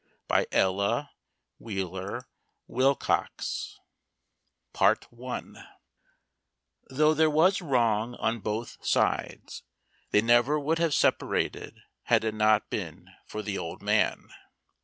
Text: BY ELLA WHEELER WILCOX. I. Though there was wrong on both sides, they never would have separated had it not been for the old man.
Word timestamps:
BY 0.29 0.47
ELLA 0.51 1.11
WHEELER 1.59 2.27
WILCOX. 2.67 3.77
I. 4.73 5.43
Though 6.89 7.13
there 7.13 7.29
was 7.29 7.61
wrong 7.61 8.15
on 8.15 8.39
both 8.39 8.83
sides, 8.83 9.61
they 10.09 10.23
never 10.23 10.59
would 10.59 10.79
have 10.79 10.95
separated 10.95 11.81
had 12.05 12.23
it 12.23 12.33
not 12.33 12.71
been 12.71 13.11
for 13.27 13.43
the 13.43 13.59
old 13.59 13.83
man. 13.83 14.29